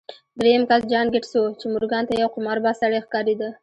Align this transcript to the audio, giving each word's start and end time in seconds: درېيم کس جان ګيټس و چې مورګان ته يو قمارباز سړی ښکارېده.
درېيم 0.39 0.63
کس 0.69 0.81
جان 0.91 1.05
ګيټس 1.13 1.33
و 1.37 1.43
چې 1.59 1.65
مورګان 1.73 2.03
ته 2.09 2.13
يو 2.21 2.29
قمارباز 2.35 2.75
سړی 2.81 2.99
ښکارېده. 3.05 3.49